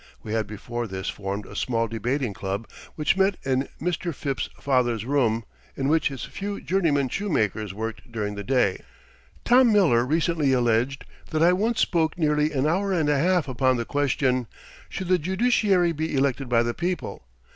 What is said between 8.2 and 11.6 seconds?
the day. Tom Miller recently alleged that I